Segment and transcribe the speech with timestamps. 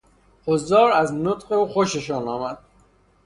[0.45, 2.57] حضار از نطق او خوششان آمد.